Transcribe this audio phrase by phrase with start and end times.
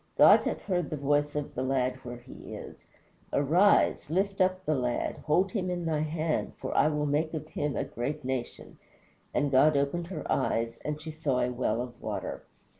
[0.17, 2.87] God hath heard the voice of the lad where he is.
[3.31, 7.47] Arise, lift up the lad, hold him in thy hand, for I will make of
[7.49, 8.79] him a great nation.
[9.31, 12.41] And God opened her eyes, and she saw a well of water."